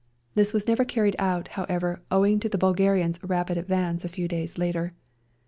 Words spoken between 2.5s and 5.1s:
Bul garians' rapid advance a few days later.